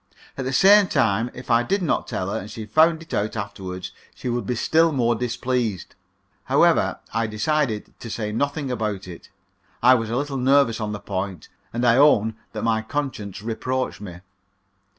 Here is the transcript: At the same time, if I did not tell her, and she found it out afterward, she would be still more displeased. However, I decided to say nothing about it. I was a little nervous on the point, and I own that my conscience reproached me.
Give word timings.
At 0.35 0.45
the 0.45 0.51
same 0.51 0.87
time, 0.87 1.29
if 1.35 1.51
I 1.51 1.61
did 1.61 1.83
not 1.83 2.07
tell 2.07 2.31
her, 2.31 2.39
and 2.39 2.49
she 2.49 2.65
found 2.65 3.03
it 3.03 3.13
out 3.13 3.37
afterward, 3.37 3.89
she 4.15 4.29
would 4.29 4.47
be 4.47 4.55
still 4.55 4.91
more 4.91 5.13
displeased. 5.13 5.93
However, 6.45 6.97
I 7.13 7.27
decided 7.27 7.93
to 7.99 8.09
say 8.09 8.31
nothing 8.31 8.71
about 8.71 9.07
it. 9.07 9.29
I 9.83 9.93
was 9.93 10.09
a 10.09 10.17
little 10.17 10.37
nervous 10.37 10.81
on 10.81 10.91
the 10.91 10.99
point, 10.99 11.49
and 11.71 11.85
I 11.85 11.97
own 11.97 12.35
that 12.53 12.63
my 12.63 12.81
conscience 12.81 13.43
reproached 13.43 14.01
me. 14.01 14.21